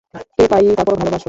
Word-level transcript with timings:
কেকায়ী- 0.37 0.75
তারপরও 0.77 0.97
ভালোবাসো? 0.97 1.19